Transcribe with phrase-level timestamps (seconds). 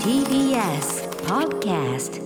[0.00, 2.20] TBS Podcast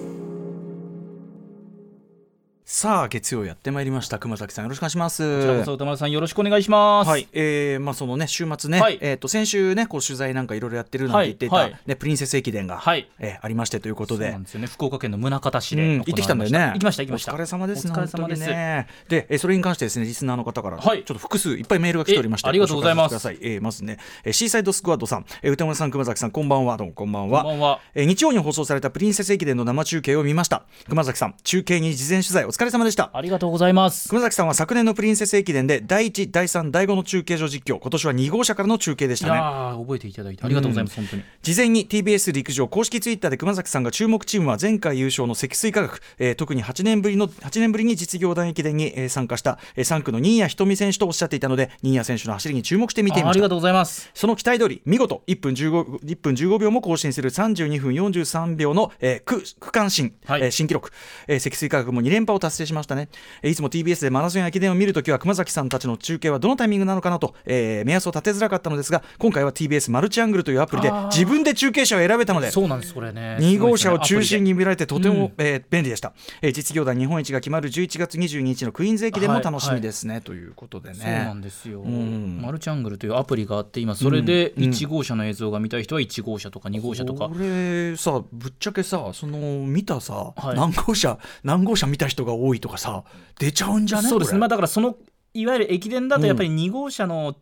[2.80, 7.08] さあ月曜やってまいりました熊崎さんよろしくお願いしますこちらこそ歌丸さんよろしくお願いします。
[7.10, 14.66] はい、えー、まあそのね週末ね、はいえっ、と先週ねこう取材なんかいろいろやってるなんて言っていた、はいはいねプリンセス駅伝が、はいえーありましてということでそうなんですよね。
[14.66, 16.58] 福岡県の宗像市うんで行ってきたんだよね。
[16.72, 17.32] 行きました行きました。
[17.32, 17.86] お疲れ様です。
[17.86, 18.46] お疲れ様です。
[18.46, 18.86] ね。
[19.10, 23.38] で、えーそれに関してですね、リスナーの方から、はいちょっと複数いっぱいメールが来ておりまして、えありがとうございますください。
[23.42, 27.42] えーまずね、えーシーサイドスクワッドさん、えー歌丸さん、熊崎さん、こんばんは、どうもこんばんは。
[27.42, 30.62] こんばんはえー日曜に放送されたプリンセス駅伝の生中継を見ました。
[30.88, 33.10] 熊崎さん、中継に事前取材お疲れ様でした。
[33.12, 34.08] ありがとうございます。
[34.08, 39.40] 熊崎さんは昨年のプリンセス駅伝で第1、第3、第5の中継所実況、今年は2号車からの中継でしたね。
[39.40, 41.22] ー覚えていただいてありがとうございます、本当に。
[41.42, 54.10] 事前に TBS 陸上公式ツイッターで熊崎さんが注目チームは前回優勝の積水化学、えー特に8年ぶりの8年ぶりに実業団駅伝に、えー参加した、えー3区の新谷仁美選手とおっしゃっていたので新谷選手の走りに注目して見ていましたあありがとうございます。
[54.14, 60.90] その期待通り見事1分 ,15 1分15秒も更新する32分43秒の、えー区区間新、はいえー新記録、
[61.26, 63.08] えー積水化学も2連覇を達成しましたね、
[63.42, 73.38] えーいつも TBS でマラソンや駅伝を見るときは熊崎さんたちの中継はどのタイミングなのかなと、えー目安を立てづらかったのですが今回は TBS マルチアングルというアプリで自分で中継者を選べたのでそうなんです、これね。
[73.40, 74.50] 2号車を中心に。
[74.50, 80.96] に見られてとても、うんえー便利でした、えー実業団日本一が決まる11月22日のクイーンズ駅伝も楽しみですね、ということでね。
[80.96, 82.40] そうなんですよ、ん。
[82.42, 84.64] マルチアングルというアプリがあって今それでうん。
[84.64, 87.28] 1号車の映像が見たい人は1号車とか2号車とか。
[87.28, 90.56] これさぶっちゃけさその見たさ、はい。
[90.56, 93.04] 何号車何号車見た人が多いとかさ
[93.38, 94.08] 出ちゃうんじゃね？
[94.08, 94.96] そうですね、まあ、こだからその
[95.32, 97.36] いわゆる駅伝だとやっぱり2号車の、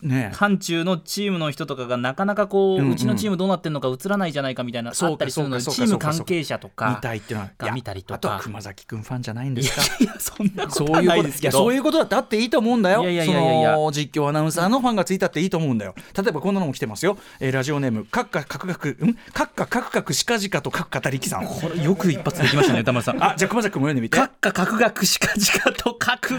[0.00, 2.96] ね範疇のチームの人とかがなかなかこう、ううん。
[2.96, 8.14] ちのチームどうなってんのか映らないじゃないかみたいなそうかあったりするのでチーム関係者と見かたいっていうのはがいや見たりとか。
[8.16, 9.82] あとは熊崎君ファンじゃないんですか？
[10.04, 11.58] いやそんなことないですけど。
[11.58, 13.02] いやそういうことだってあっていいと思うんだよ。
[13.02, 15.94] いやいやいやいや実況アナウンサーのファンがついたっていいと思うんだよ。
[16.16, 19.14] 例えばこんなのも来てますよ、えーラジオネームカッカカクカクん？
[19.32, 21.46] カッカカクカクシカジカとカク語りきさん。
[21.46, 23.22] これよく一発できましたね歌丸さん。
[23.22, 24.18] あじゃあ熊崎君も読んでみて。
[24.18, 26.38] 閣下格学しかじかと各語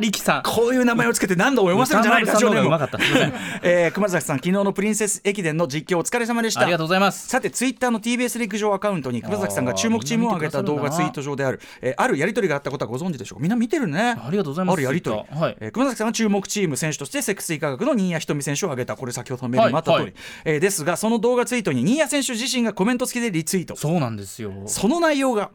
[0.00, 2.98] りきさんこういう名前をつけて何度も読ませるんじゃない歌丸さんの方がうまかた。
[3.62, 6.60] えー熊崎さん昨日のプリンセス駅伝の実況お疲れ様でした。
[6.62, 7.28] ありがとうございます。
[7.28, 13.38] さてツイッターの TBS 陸上アカウントに熊崎さんが注目チームを挙げた動画ツイート上である、えーあるやり取りがあったことはご存知でしょう。
[13.38, 14.16] かみんな見てるね。
[14.18, 14.74] ありがとうございます。
[14.74, 15.56] あるやり取り、はい。
[15.60, 18.96] えー熊崎さんは注目チーム選手として積水化学の新谷仁美選手を挙げた。
[18.96, 20.14] これ先ほどのメールにもあった通り、
[20.44, 23.76] えーですがその動画ツイートに新谷選手自身がコメント付きでリツイート。
[23.76, 24.52] そうなんですよ。
[24.66, 25.50] その内容が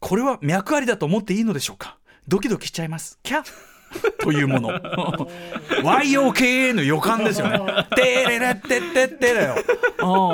[0.00, 1.98] これは脈ありだと思っていいのでしょうか？
[2.28, 3.18] ドキドキしちゃいます。
[3.22, 3.42] キャ
[4.20, 4.70] というもの。
[5.82, 7.58] YOKA の予感ですよね。
[7.96, 9.54] テレレテテテだよ。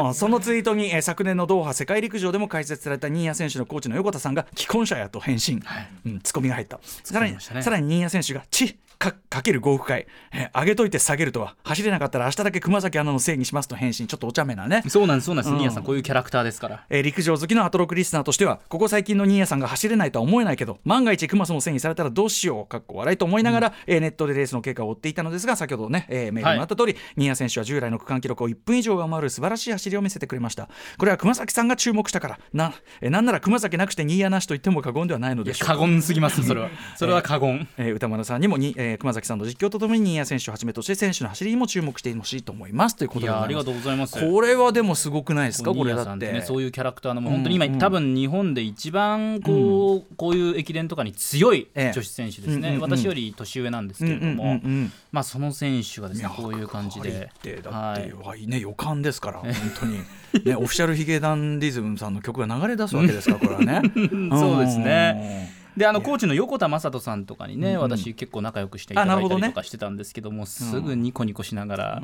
[0.07, 5.63] うんそのツイートに、えー昨年のドーハ世界陸上でも解説された新谷選手のコーチの横田さんが既婚者やと返信、
[6.05, 6.81] うん、ツッコミが入った。
[6.83, 11.55] さらにさらに新谷選手がチかかける豪快、え ー上げといて下げるとは。
[11.65, 14.07] 走れなかったら明日だけ熊崎アナのせいにしますと返信。
[14.07, 14.83] ちょっとお茶目なね。
[14.89, 15.59] そうなんですそうなんです、うん。
[15.59, 16.85] ニアさんこういうキャラクターですから。
[16.89, 30.69] えー陸上好きのアトロクリスナーとしてはここ最近の新谷さんが走れないとは思えないけど万が一クマスのせいにされたらどうしようかっこ笑いと思いながら、えーネットでレースの経過を追っていたのですが先ほどね、えーメールにもあった通り、新谷選手は従来の区間記録を1分以上上回る素晴らしい走りを見せてくれました。
[30.99, 32.39] これは熊崎さんが注目したから。
[32.53, 35.69] な,、えーなんなら熊崎なくして新谷なしと言っても過言ではないのでしょう。
[35.69, 36.71] か過言すぎますそれは。
[36.97, 44.19] それは過言、えー歌丸さんにもに、えー熊崎さんの実況とともに新谷選手をはじめとして選手の走りにも注目してほしいと思いますということでありがとうございます。
[44.21, 45.75] これはでもすごくないですか？
[45.75, 46.33] これだって。
[46.33, 47.73] ね、そういうキャラクターのもう本当に今、うん。
[47.73, 52.75] うん多分日本で一番こう,、こういう駅伝とかに強いええ女子選手ですね、うん。
[52.77, 52.85] うん。
[52.85, 52.99] うん。
[52.99, 54.51] 私より年上なんですけれども、うん。
[54.51, 54.57] うん。
[54.57, 54.61] うん。
[54.63, 54.93] うん。
[55.13, 57.09] まあ、その選手がですねこういう感じで。
[57.11, 58.13] 幕張ってだって、はい。
[58.13, 59.99] はいね予感ですから本当に。
[60.45, 63.81] ねオフィシャルヒゲダンディズムさんの曲が流れ出すわけですからこれはね。
[64.31, 72.03] そうですねであのコーチの横田正人さんとかにね、私結構仲良くしていただいたりとかしてたんですけどもすぐニコニコしながら、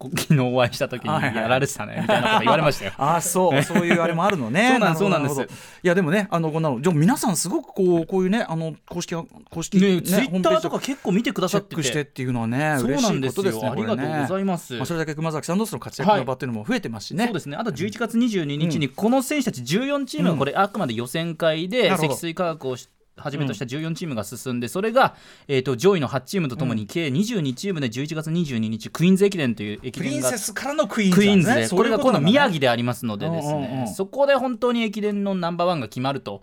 [0.00, 2.92] 昨日お会いした時にやられてたねみたいなこと言われましたよ。
[2.98, 3.62] ああそう。
[3.64, 4.70] そういうあれもあるのね。
[4.70, 5.42] そうなんそうなんです。
[5.42, 5.46] い
[5.82, 11.80] やでもねあのこんなのでも皆さんすごくこうこういうねあの公式公式ねツイッターとか結構見てくださってて。
[11.80, 13.72] クしてっていうのはね嬉しいことですねよ。
[13.72, 14.74] ありがとうございます。
[14.74, 17.56] まあ、それだけ熊崎さんのその活躍の場っていうのも増えてますしね、そうですね。
[17.56, 22.88] あと11月22日にこの選手たち14チームがこれあくまで予選会で積水化学をし
[23.20, 25.14] はじめとした14チームが進んでそれが、
[25.48, 36.40] えー、と上位の8チームとともに計22チームで11月22日クイーンズ駅伝という駅プリ伝がンセスからのクイーンズクイーンズでこれが今度宮城で、でありますのでですねそこで本当に駅伝のナンバーワンが決まると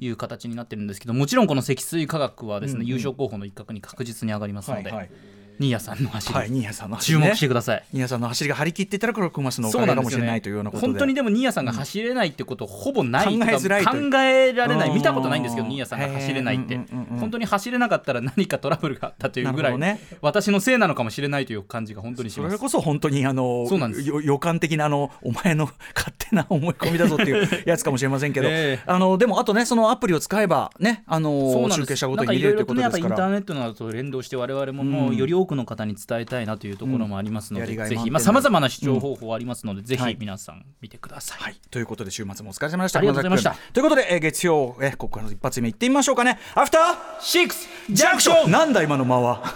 [0.00, 5.10] いう形になってるんですけどもちろんこの積水化学はですね、優勝候補の一角に確実に上がりますので、
[5.60, 7.28] 新谷さんの走り、はい新谷さんの走注りね。
[7.28, 7.84] 目してください。
[7.92, 10.86] 新谷さんの走りが張り切っていたらこれはクマスのおかげかもしれないねというようなことで。
[10.86, 14.88] 本当にでも新谷さんが走れないってことほぼない考えづらい考えられない。
[14.88, 16.80] うん見たことないんですけど新谷さんが走れないって。
[17.18, 22.52] 本当に走れなかったら何かトラブルがあったというぐらい、私のせいなのかもしれないという感じが本当にしそます。
[22.52, 24.08] れこそ本当にあのそうなんです。
[24.08, 28.82] よ予感的なあのお前の勝手な思い込みだぞっていうやつかもしれませんけど、ええ。
[28.86, 33.30] あのでもあとねそのアプリを使えばねあの中継車ごなんかいとに見れるというろいろとねやっぱインター。
[33.30, 40.12] ネットなどと連動して我々ももうより多くの方に伝えたいなというところもありますので、うんぜひまあさまざまな視聴方法ありますので、ぜはい。
[40.14, 41.38] ひ皆さん見てください。
[41.40, 42.98] はい、ということで週末もお疲れ様でした。
[42.98, 43.56] ありがとうございました。
[43.72, 46.38] ということで、えー月曜、えーここからの一発目いってみましょうかね。
[46.54, 49.54] アフターシックスジャンクションなんだ今の間は。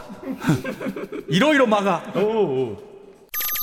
[1.28, 2.02] いろいろ間が。
[2.14, 2.76] After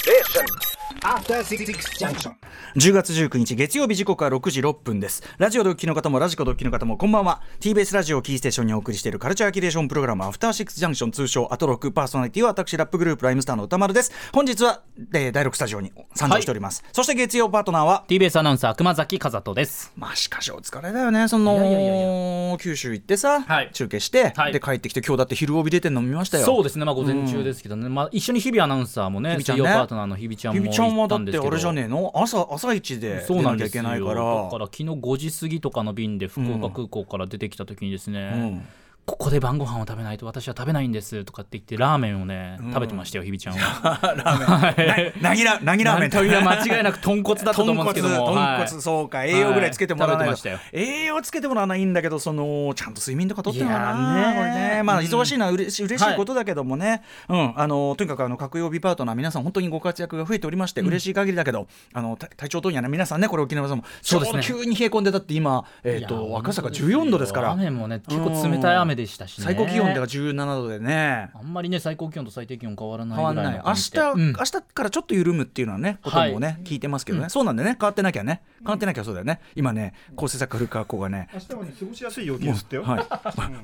[0.02, 0.71] Six Junction.
[0.92, 5.24] 10月19日月曜日時刻は6時6分です。
[5.38, 7.42] ラジオドッキの方もラジコドッキの方もこんばんは。
[7.62, 14.12] TBS ラジオをキーステーションにお送りしているカルチャーキュレーションプログラムアフターシックスジャンクション通称アトロックパーソナリティは私ラップグループライムスターの歌丸です。
[14.34, 14.82] 本日は、
[15.14, 19.94] えー第6スタジオに参上しております、そして月曜パートナーは？TBS アナウンサー熊崎和人です。
[19.96, 21.30] まあしかしお疲れだよね。
[21.30, 23.70] そのいやいやいやい九州行ってさ、はい。
[23.72, 24.54] 中継して、はい。
[24.54, 26.46] で帰ってきて今日だって昼帯出てんの見ましたよ。
[26.46, 31.38] そうですね、まあ、午前中ですけどね、まあ、一緒に日々アナウンサーもね、水曜パートナーの日々ちゃんもひびちゃんはだって。
[31.38, 32.12] あれじゃねえの？
[32.16, 34.44] 朝朝一で出なきゃいけないから。
[34.44, 38.68] だから昨日5時過ぎとかの便で福岡空港から出てきた時にですね、うん
[39.12, 45.12] ここで晩ご飯を食べないと私は食べないんですとかって言ってラーメンをね、食べてましたよ日比ちゃんは。
[45.22, 69.46] なぎらなぎラーメンという間違いなく豚骨だったと思うんですけども豚骨、そうか栄養ぐらいつけてもらわないと、はい栄養つけてもらわないんだけどそのちゃんと睡眠とかとってるのかいやなーねこれねまあうん忙しいのはうれし嬉しはいいことだけどもね、うんあのとにかくあの各曜日パートナー皆さん本当にご活躍が増えておりまして、嬉しい限りだけどあのた体調等にはね皆さんねこれ沖縄さんもそうですねちょど急に冷え込んでだって今えっ、いやと赤坂本当ですよ14度ですから雨もね結構冷たい雨でしたしね。
[69.46, 71.30] 最高気温では17度でね。
[71.34, 73.60] あんまりね最高気温と最低気温変わらない変わんぐらない。
[73.60, 74.30] い明日、の感じで。
[74.30, 74.34] うん。
[74.34, 77.78] 明日からちょっと緩むっていうのはねこともね、聞いてますけどね、そうなんでね。
[77.80, 78.42] 変わってなきゃね。
[78.60, 79.40] 変わってなきゃそうだよね。
[79.56, 81.30] 今ね構成作古川子がね。
[81.34, 82.84] 明日はね、過ごしやすい陽気ですってよ。
[82.84, 83.06] はい、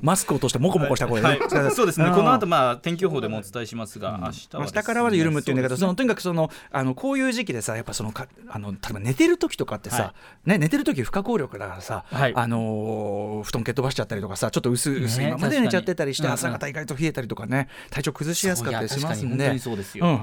[0.02, 1.38] マスクを落としてモコモコした声で、ね。
[1.70, 2.10] そうですね。
[2.10, 2.14] ん。
[2.14, 4.66] この後まあ天気予報でもお伝えしますが、明日はね。
[4.72, 10.14] 明日からは緩むっていうんだけどそ,、のとにかくそのあのこういう時期でさやっぱそのかあの例えば寝てる時とかってさ、は
[10.44, 12.32] ね、寝てる時不可抗力だからさ、はい。
[12.34, 15.32] あのー布団蹴っ飛ばしちゃったりとかさちょっと薄薄いね。
[15.32, 17.68] ままで寝ちゃってたりして、朝方意外と冷えたりとかね。
[17.90, 19.60] 体調崩しやすかったりしますんで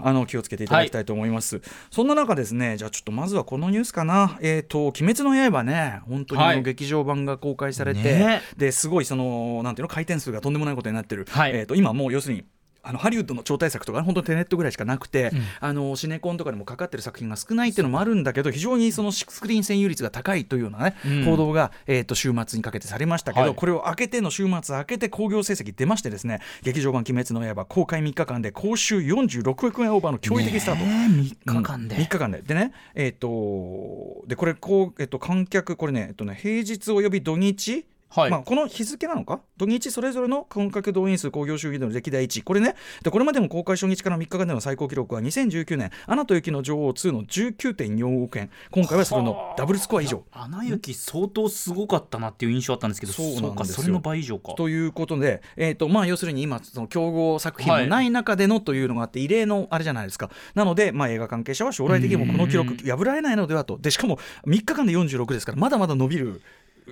[0.03, 1.61] あの気をつけていただきたいと思います、
[1.91, 4.37] そんな中ですねじゃあちょっとまずはこのニュースかな。
[4.41, 6.57] えっ、と「鬼滅の刃ね」本当にあはい。
[6.57, 8.41] の劇場版が公開されて、ね。
[8.57, 11.51] ですごいそのなんていうの回転数がとんでもないことになってる、はい。
[11.53, 12.45] えー、と今もう要するに
[12.85, 21.23] あのハリウッドの超大作とか本当にテネットぐらいしかなくて、あのシネコンとかでもかかってる作品が少ないっていうのもあるんだけど非常にそのスクリーン占有率が高いというようなね、うん。
[21.25, 23.55] 報道が、えー、と週末にかけてされましたけど、はい。
[23.55, 30.85] これを開けての週末開けて興行成績出ましてですね劇場版「鬼滅の刃」公開3日間で公衆46億円オーバーの驚異的スタート。
[30.85, 32.41] ねえ3日間で、うん、3日間で。
[32.41, 37.85] でねえっ、とでこれこう、えっと観客これね,、えっと、ね平日および土日
[38.15, 38.31] はい。
[38.31, 39.41] まあ、この日付なのか？
[39.57, 42.75] 土日それぞれの観客動員数興行収益での歴代1位これね。
[43.03, 48.49] でこれまでも公開初日から3日間での最高記録は2019年「アナと雪の女王2」の19.4億円。
[48.71, 50.23] 今回はそれのダブルスコア以上。
[50.31, 53.53] アナ雪相当すごかったなっていう印象あったんですけどそうなんですよ。
[53.53, 54.53] かそれの倍以上か。
[54.53, 60.29] ということで、えーとまあ、要するに今その競合作品もない中でのというのがあって、異例のあれじゃないですか。
[60.53, 63.77] なので、まあ、映画関係者は将来的にもこの記録破られないのではと。
[63.77, 66.41] でしかも3日間で46ですからまだまだ伸びる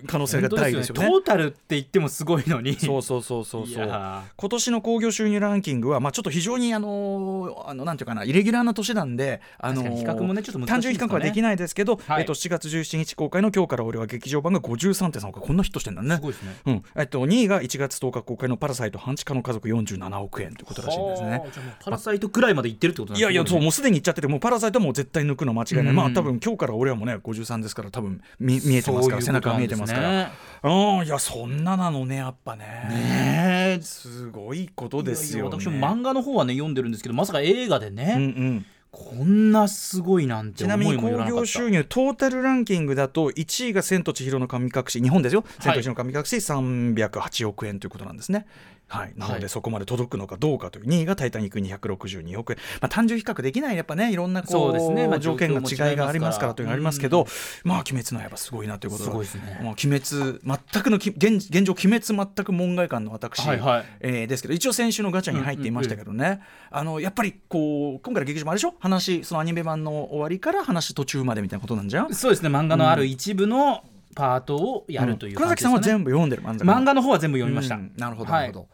[0.08, 1.08] 可能性が大ですよね。
[1.08, 2.76] トータルって言ってもすごいのに。
[2.80, 3.88] そうそうそうそういそう。
[3.88, 12.22] や今年の興行収入ランキングは、まあ、ちょっと非常にあのあのなんていうかなイレギュラーな年なんで、あの比較もねちょっと難しい単純比較はできないですけど、はい。
[12.22, 16.16] えっと、7月17日公開の今日から俺は劇場版が53.3億こんなヒットしてんだね。
[16.16, 16.56] すごいですね。
[16.66, 16.84] うん。
[16.96, 21.42] えっと、2位が1月10日公開の「パラサイト半地下の家族」47億円ということらしいんですね。
[21.84, 25.96] パラサイトくらいまで行ってるってことなんですねいやいやそうもうすでに言っちゃっててもうパラサイトはもう絶対抜くの間違いない、うん。
[25.96, 30.10] まあ多分今日から俺はもうね53ですから多分見見えてますから背中が見えてますから。
[30.10, 30.32] ね。
[30.64, 32.66] うんいやそんななのねやっぱね。
[32.90, 33.82] ねえ。
[33.82, 35.58] すごいことですよね。
[35.60, 38.66] 私も漫画の方はね読んでるんですけどまさか映画でね、うんうん。
[38.94, 48.46] こんなすごいなんてちなみに興行収入トータルランキングだと1位が「千と千尋の神隠し」日本ですよ「千と千尋の神隠し」308億円ということなんですね。
[48.98, 50.86] はい、なのではいそこまで届くのかどうかという。
[50.86, 55.08] 2位が「タイタニック」262億円、まあ、単純比較できないやっぱねいろんなこそうですね。
[55.08, 57.26] まあ条件が違いがありますからというのがありますけど、
[57.64, 59.60] まあ「鬼滅の刃」すごいなということすごいですね。
[59.62, 60.40] もう鬼滅
[60.72, 63.86] 全くのき現現状「鬼滅」全く門外漢の私、はいはい。
[64.00, 68.74] えーですけど一応先週のガチャに入っていましたけどね、あのやっぱりこう今回の劇場もあれでしょ？
[68.80, 72.14] 話そのアニメ版の終わりから話途中までみたいなことなんじゃん？
[72.14, 72.50] そうですね。
[72.50, 73.84] 漫画のある一部の
[74.16, 77.92] パートをやるという熊崎さんは全部読んでる漫画漫画の方は全部読みました、うん。
[77.98, 78.42] なるほど、はい。
[78.42, 78.62] なるほど。
[78.62, 78.73] うん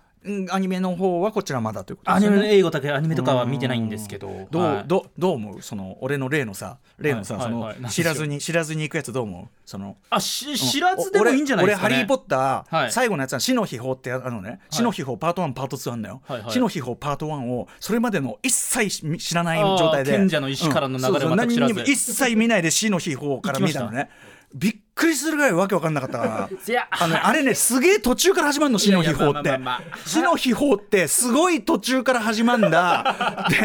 [0.52, 2.42] アニメの方はこちらまだということアニですよね。
[2.42, 4.48] メの英語とかアニメとかは見てないんですけど。
[4.52, 4.84] どう、はい。
[4.86, 5.62] どうどう思う？
[5.62, 7.86] その俺の例のさ例のさ、はいその、はい。
[7.90, 9.48] 知らずに知らずに行くやつどう思う？
[9.66, 12.92] そのあし知らずでもいいんじゃないですか、ね、俺俺ハリー・ポッター、はい。
[12.92, 16.52] 最後のやつは死の秘宝ってあるのね、死の秘宝パート1パート2あんだよ、はいはい。
[16.52, 20.12] 死の秘宝パート1をそれまでの一切し知らない状態で。
[20.12, 21.20] 賢者の石からの流れうん。
[21.20, 21.74] そうそう全く知らず。
[21.74, 24.10] 何にも一切見ないで死の秘宝から見たのね。
[24.54, 26.50] びっくりするぐらいわけわかんなかったから。
[26.92, 29.58] あのねあれねすげえ途中から始まるの死の秘宝って。
[30.06, 33.48] 死の秘宝ってすごい途中から始まるんだ。
[33.50, 33.56] で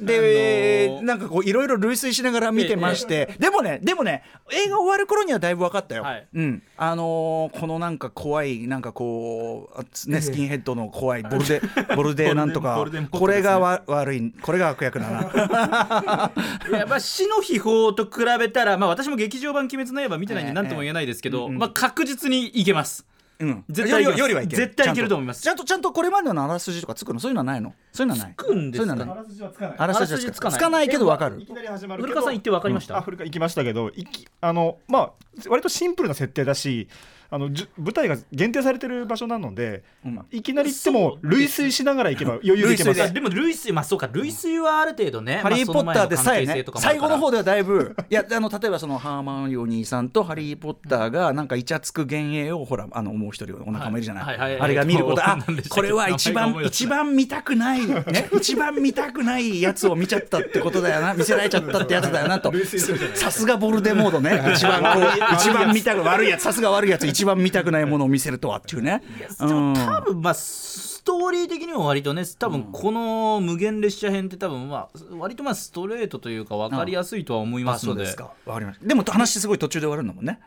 [0.00, 4.22] で、あのーなんかこういろいろ類推しながら見てまして、でもねでもね
[4.52, 6.26] 映画終わる頃にはだいぶ分かったよ、はい。
[6.34, 6.62] うん。
[6.76, 11.62] あのーこのなんか怖いなんかこうねスキンヘッドの怖いボルデ
[11.96, 15.20] ボルデなんとかボルデモートこれがわ悪いこれが悪役だな
[16.68, 21.58] いやまあ死の秘宝と比べたら、まあ、私も劇場版「鬼滅の刃」見てないんでええ何とも言えないですけど、うんうん。
[21.58, 23.06] まあ、確実にいけます。
[23.38, 23.64] うん。
[23.70, 24.62] 絶対よりはいける。
[24.62, 25.42] 絶対いけると思います。
[25.42, 27.20] ちゃんとちゃんとこれまでのあらすじとかつくの？
[27.20, 27.74] そういうのはないの？
[27.92, 28.34] そういうのはない。
[28.36, 28.90] つくんですか？
[28.90, 29.22] そういうのはない。
[29.22, 29.74] あらすじはつかない。
[29.78, 30.58] あらすじはつかない。
[30.58, 31.40] つかないけどわかる。
[31.40, 35.12] いきなり始まる古川さん言って分かりました、あ古川行きましたけどいきあのまあ
[35.48, 36.88] 割とシンプルな設定だし
[37.32, 40.20] あの舞台が限定されてる場所なので、うん。
[40.32, 42.98] いきなり行っても類推しながら行けば余裕で行けます。
[43.08, 43.10] で。
[43.10, 44.08] でも類推まあそうか。
[44.12, 45.36] 類推はある程度ね。
[45.36, 55.24] ハリー・ポッターでさえね最後の方でではだいぶいやあの例えばそのハーマン・ヨニーさんとハリー・ポッターがなんかイチャつく幻影をほらあのもう一人お仲間いるじゃない、あれが見ること。
[55.24, 62.52] あこれは一番一番見たくないね一番見たくないやつを見ちゃったってことだよな 見せられちゃったってやつだよなと。
[63.14, 64.42] さすがボルデモードね。
[64.54, 66.42] 一番こう 一番見たく悪いやつ。
[66.42, 67.06] さすが悪いやつ。
[67.06, 69.02] 一番見たくないものを見せるとはっていうね。
[69.40, 69.74] うん。
[69.74, 78.32] 多分まあストーリー的には割とね多分この無限列車編って多分まあ割とまあストレートというか分かりやすいとは思いあますので,、そうですか。
[78.46, 78.86] わかりました。
[78.86, 80.40] でも話すごい途中で終わるんだもんね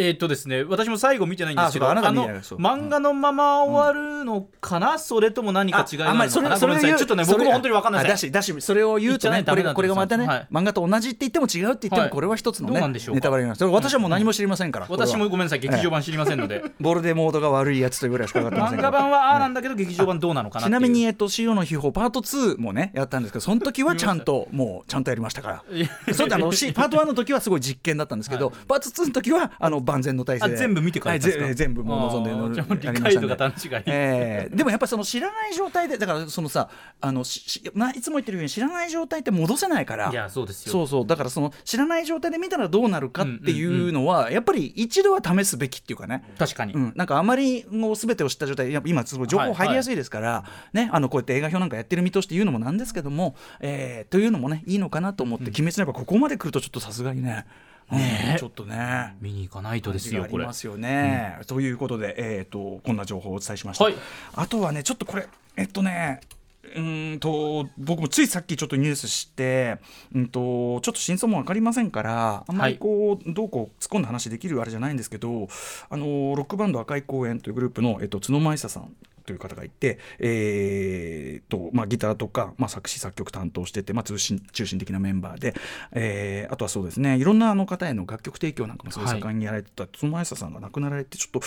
[0.00, 6.98] えーっとですね私も最後見てないんですけどあの漫画のまま終わるのかな、それとも何か違いがああんまりそるのかなれそれを言うごめんなさい。
[6.98, 10.48] ちょっとねそれ僕も本当に分かんないだしだしそれを言うとねこれこれがまたね、はい。
[10.50, 12.10] 漫画と同じって言っても違うって言ってもはい。
[12.10, 13.58] これは一つのね、ネタバレになります。
[13.58, 14.86] それ私はもう何も知りませんから。
[14.86, 16.62] これは私もごめんなさい劇場版知りませんので。
[16.80, 26.14] ボルデモードが悪いやつというぐらいしか分かってません漫画版はああなんだけど劇場版どうなのかなちなみに、えっと、塩の秘宝パート2もねやったんですけどその時はちゃんともうちゃんとやりましたから。
[26.14, 31.10] そうだあのしパート1の時はすごい実験だったんですけど、パート2の時はあの万全の体制全部見てか？
[31.10, 36.68] ら全部もう望んであーじゃ理解度が段違い、えーでもやっぱその知らない状態でだからそのさ
[37.00, 40.10] あのしいつも言ってるように知らない状態って戻せないから。
[40.10, 40.72] いやそうですよ。
[40.72, 46.24] そうそうだからその知らない状態で見たらどうなるかっていうのは、やっぱり一度は試すべきっていうかね。
[46.38, 57.46] 確かに、うん、なんかあまりもう全てを知った状態でやっぱ今すごい情報入りやすいですから、ね、あのこうやって映画表なんかやってる身として言うのもなんですけども、えーというのもねいいのかなと思って「鬼滅の刃」ここまで来るとちょっとさすがにね、
[57.92, 59.16] うんちょっとね。
[59.20, 61.38] 見に行かないとですあよこれりますよね。
[61.46, 63.84] ということで、えー、とこんな情報をお伝えしました。
[63.84, 63.94] はい
[64.34, 66.20] あとはねちょっとこれえっとね
[66.62, 69.78] うーんと僕もついさっきちょっとニュースして、
[70.14, 75.48] うん、とちょっと真相も分かりませんからあんまりこう、どうこう突っ込んだ話できるあれじゃないんですけど
[75.88, 78.94] あのロックバンド赤い公園というグループの、えっと、角間久さん
[79.30, 85.54] という方がいて、えーとまあ、ギターとか、まあ、作詞作曲担当してて、まあ、中心中心的なメンバーで、
[85.92, 89.86] えーあとはそうですねいろんなあの方への楽曲提供なんかもすごい盛んにやられてた。
[89.86, 91.40] 角間久さんが亡くなられてちょっと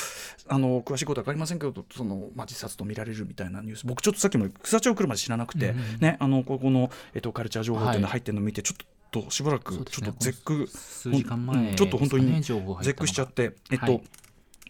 [0.48, 3.86] あの詳しいことは分かりませんけどその、まあ、自殺と見られるみたいなニュース。
[3.86, 14.04] 僕ちょっとさっきも草町来るまで知らなくて、ね、あのここの、えっと、カルチャー情報っていうのが入ってるのを見てちょっとしばらくちょっと絶句、数時間前うんちょっと本当に絶句しちゃって、えっと、はい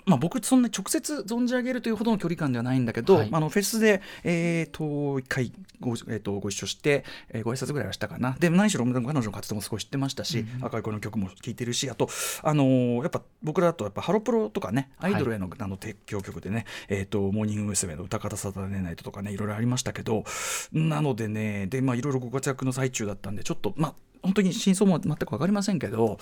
[0.06, 3.30] まあ、僕そんな直接存じ上げるというほどの距離感ではないんだけど、はい。
[3.30, 8.36] まあ、あのフェスで、えー、と一回ご,、えー、とご一緒して、えーご挨拶ぐらいはしたかな。
[8.40, 12.10] で何しろ彼女の活動も少し知ってましたし、赤い子の曲も聴いてるしあと、
[12.42, 17.94] あのーやっぱ僕らだとやっぱハロプロとかねアイドルへの,、あの提供曲でね、えー、とモーニング娘。
[17.94, 20.24] の歌方サタデーナイトとかねいろいろありましたけど
[20.72, 23.94] なのでねで、まあ、いろいろご活躍の最中だったんでちょっとまあ
[24.24, 26.18] 本当に真相も全く分かりませんけど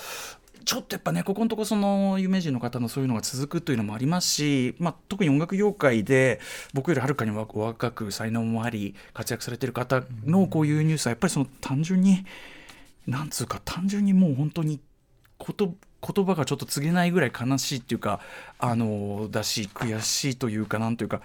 [0.66, 6.40] ちょっとやっぱねここのとこその有名人の方のそういうのが続くというのもありますし、まあ、特に音楽業界で
[6.74, 12.26] 僕よりはるかにお若く才能もあり活躍されてる方のこういうニュースはやっぱりその単純に
[13.08, 14.80] なんつうか単純にもう本当に
[15.38, 18.20] こと言葉がちょっと告げないぐらい悲しいっていうか
[18.60, 21.22] あのだし悔しいというかなんというか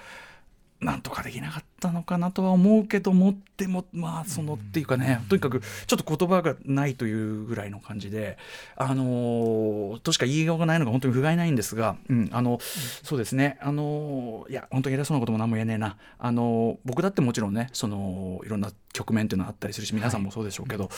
[0.87, 8.39] なんとかできなかったのかなとは思うけどもでもまあそのっていうかねとにかくちょっと言葉がないというぐらいの感じで
[8.77, 12.61] あのーとしか言いようがないのが本当に不甲斐ないんですが、うん、あの
[13.03, 15.97] そうですねあのーいや本当に偉そうなことも何も言えねえな。
[16.21, 20.91] あのー僕だってもちろんねそのいろんな局面っていうのはあったりするし皆さんもそうでしょうけど、うん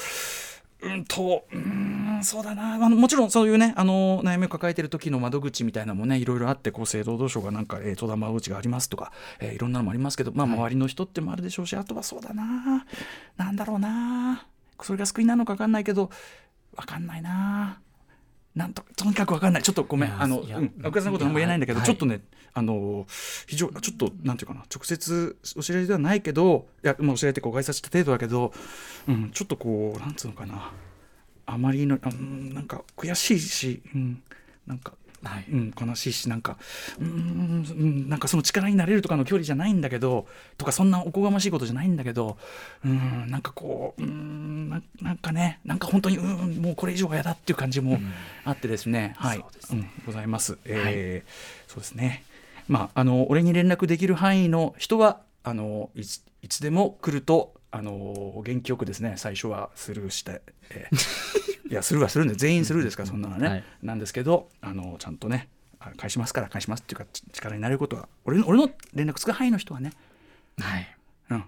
[1.07, 2.75] とうーんんそうだな。
[2.75, 12.85] あのもちろんそういうねあの悩みを抱えてる時の窓口みたいなのもねいろいろあって厚生労働省がなんか、えー、相談窓口がありますとか、えーいろんなのもありますけど、まあ、周りの人ってもあるでしょうし、あとはそうだな。
[13.37, 14.47] なんだろうな。
[14.81, 16.11] それが救いなのか分かんないけど
[16.77, 17.81] 分かんないな
[18.59, 19.63] なんととにかく分かんない。
[19.63, 20.21] ちょっとごめん。
[20.21, 20.39] あの、
[20.85, 22.21] 奥田さんのこと何も言えないんだけど、はいちょっとね
[22.55, 23.07] あの
[23.47, 28.53] 非常ちょっとなんていうかな直接お知らせではないけどいや、まあ、お知らせってご挨拶した程度だけど、
[29.07, 30.73] うん、ちょっとこうなんつうのかな。
[31.47, 34.23] あまりの、うん、なんか悔しいし、うん、
[34.67, 34.93] なんか、
[35.25, 35.45] はい。
[35.51, 36.57] うん、悲しいしなんか
[37.01, 42.37] うんうんなんかその力になれるとかの距離じゃないんだけどとかそんなおこがましいことじゃないんだけど
[42.85, 47.99] うんなんかこううんななんかねなんか本当にうんもうこれ以上は嫌だっていう感じも
[48.45, 49.39] あってですね、はい。
[49.39, 49.91] そうですね。
[49.99, 50.59] うん、ございます。
[50.65, 51.31] えー
[51.71, 52.25] そうですね。
[52.69, 61.38] まああの俺に連絡できる範囲の人はあのいついつでも来るとあの元気よくですね最初はスルーして、えー
[61.71, 63.65] いやするはするんで全員するですからそんなのね、はい。
[63.83, 65.49] なんですけどあのちゃんとね
[65.81, 69.93] あ返しますから返しますっていうかち力になれることは俺の俺の連絡つく範囲の人はね、
[70.59, 70.97] はい。
[71.31, 71.45] うん、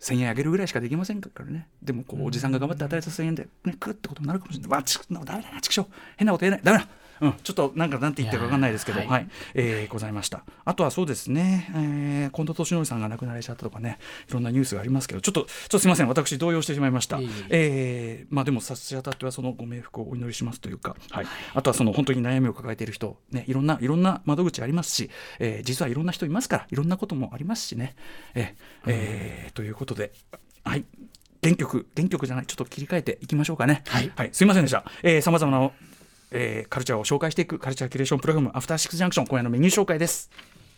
[0.00, 1.68] 1000円あげるぐらいしかできませんからね。
[1.82, 4.70] でもこうおじさんが頑張って与えた1000円で、ね、くってことになるかもしれない。
[4.70, 5.86] わちなダメだなちくしょう。
[6.16, 6.60] 変なこと言えない。
[6.62, 6.88] ダメだ
[7.20, 10.44] うん、ちょっとなんかなんて言ってるか分かんないですけど、いやはい、えーございました。
[10.64, 13.98] あとはそうですね、えー近藤敏則さんが亡くなられちゃったとかね、
[14.28, 17.18] いろんなニュースがありますけど、ちょっと、ちょっとすみません、私、動揺してしまいました。
[17.20, 27.94] いえーまあでも、差し当たってはそのご冥福をお祈りしますというか、はい、あとはその本当に悩みを抱えている人、ね、いろんな、いろんな窓口ありますし、えー実はいろんな人いますから、いろんなこともありますしね。
[28.34, 30.12] えーえーということで、
[30.64, 30.84] はい。
[31.42, 33.82] 原曲、原曲じゃない、ちょっと切り替えていきましょうかね。
[33.86, 34.84] はいすいませんでした。
[35.02, 35.70] えー、さまざまな、
[36.30, 40.30] えーカルチャーを紹介していくカルチャーキュレーションプログラム、アフターシックスジャンクション、今夜のメニュー紹介です。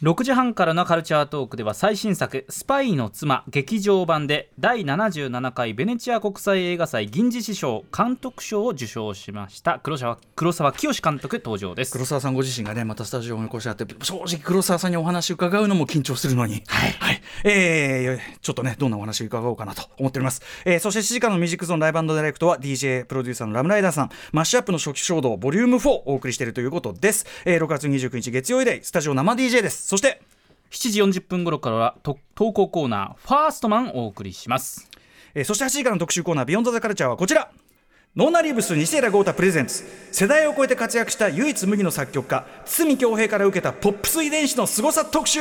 [0.03, 9.79] 6時半からのカルチャートークでは最新作「スパイの妻」劇場版で第77回ベネチア国際映画祭銀獅子賞監督賞を受賞しました。
[9.79, 11.93] 黒沢黒沢清監督登場です。
[11.93, 16.65] 黒沢さんご自身がねまたスタジオにお越しあって正直黒沢さんにお話伺うのも緊張するのに。
[16.67, 30.23] はい、えーちょっとねどんなお話を伺おうかなと思っております、えーそして7時間のミュージックゾーンライブディレクトは DJ プロデューサーのラムライダーさんマッシュアップの初期衝動ボリューム4をお送りしているということです、えー6月29日月曜以来スタジオ生 DJ ですそして
[30.71, 34.89] 7時40分頃からは投稿コーナー「ファーストマン」をお送りします。
[35.35, 37.51] えーそして8時からの特集コーナー「ビヨンドザカルチャーはこちら。
[38.17, 39.85] ノーナリーブス西寺郷太プレゼンツ。
[40.11, 45.41] 世代を超えて活躍した唯一無二の作曲家筒美京平から受けたポップス遺伝子の凄さ特集。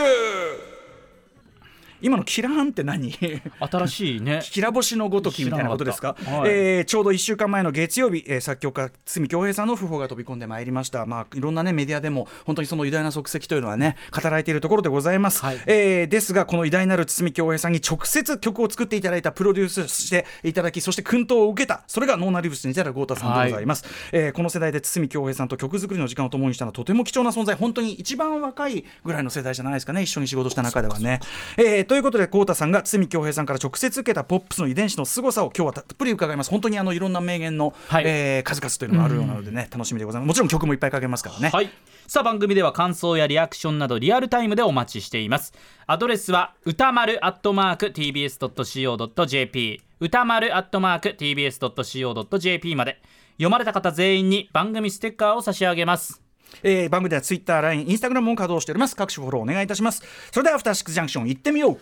[2.01, 3.11] 今のキラーンって何？
[3.59, 4.39] 新しいね。
[4.45, 6.15] きら星のごときみたいなことですか？
[6.25, 6.49] はい。
[6.51, 15.59] えーちょうど1週間前の月曜日、えー作曲家筒美京平さんの訃報が飛び込んでまいりました、まあ、いろんな、ね、メディアでも本当にその偉大な足跡というのはね語られているところでございます、はい。
[15.67, 27.55] えーですがこの偉大なる筒美京平さんに直接曲を作っていただいたプロデュースしていただきそして薫陶を受けたそれがノーナリーブス西寺郷太さんでございます、えーこの世代で堤恭平さんと曲作りの時間を共にしたのはとても貴重な存在。
[27.55, 31.19] 本当に一番若いぐらいの世代じゃないですかね一緒に仕事した中ではね、
[31.57, 36.49] えーということで豪太さんが堤恭平さんから直接受けたポップスの遺伝子の凄さを今日はたっぷり伺います。
[36.49, 38.03] 本当にあのいろんな名言の、はい。
[38.07, 40.27] えー数々というのがあるようなのでね楽しみでございます。
[40.29, 41.69] もちろん曲もいっぱいかけますからね、はい。
[42.07, 45.53] さあ番組では感想やリアクションなどリアルタイムでお待ちしています。
[45.85, 53.01] アドレスは歌丸アットマーク TBS.CO.JP 歌丸アットマーク TBS.CO.JP まで。
[53.33, 56.21] 読まれた方全員に番組ステッカーを差し上げます
[56.63, 58.95] えー番組では Twitter、LINE、Instagram も稼働しております。
[58.95, 60.03] 各種フォローお願いいたします。
[60.31, 61.79] それではアフターシックスジャンクション行ってみよう。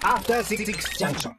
[0.00, 0.64] After Six
[0.98, 1.32] Junction.